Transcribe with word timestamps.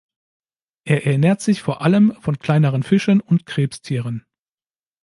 Er 0.83 1.05
ernährt 1.05 1.41
sich 1.41 1.61
vor 1.61 1.81
allem 1.81 2.15
von 2.21 2.39
kleineren 2.39 2.81
Fischen 2.81 3.21
und 3.21 3.45
Krebstieren. 3.45 4.25